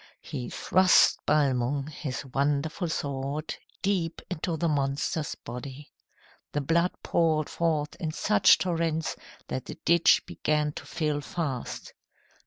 [0.23, 3.53] He thrust Balmung, his wonderful sword,
[3.83, 5.91] deep into the monster's body.
[6.53, 9.15] The blood poured forth in such torrents
[9.47, 11.93] that the ditch began to fill fast.